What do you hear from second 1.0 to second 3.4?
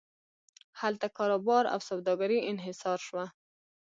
کاروبار او سوداګري انحصار شوه.